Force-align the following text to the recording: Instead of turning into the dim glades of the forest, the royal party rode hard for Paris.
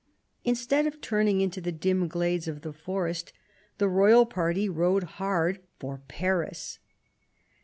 Instead 0.43 0.87
of 0.87 0.99
turning 0.99 1.41
into 1.41 1.61
the 1.61 1.71
dim 1.71 2.07
glades 2.07 2.47
of 2.47 2.61
the 2.61 2.73
forest, 2.73 3.33
the 3.77 3.87
royal 3.87 4.25
party 4.25 4.67
rode 4.67 5.03
hard 5.03 5.61
for 5.77 6.01
Paris. 6.07 6.79